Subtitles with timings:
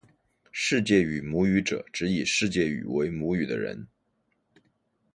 [0.51, 3.87] 世界语母语者指以世界语为母语的人。